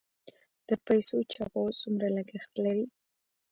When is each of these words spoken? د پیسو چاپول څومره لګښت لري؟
د 0.67 0.69
پیسو 0.85 1.17
چاپول 1.33 1.71
څومره 1.81 2.07
لګښت 2.17 2.53
لري؟ 2.63 2.85